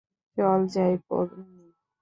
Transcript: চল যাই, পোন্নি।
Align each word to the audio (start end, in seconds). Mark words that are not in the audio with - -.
চল 0.37 0.59
যাই, 0.73 0.93
পোন্নি। 1.07 1.65